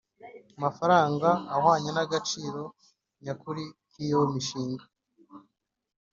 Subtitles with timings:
[0.63, 2.63] Mafaranga ahwanye n agaciro
[3.23, 4.83] nyakuri k iyo mishinga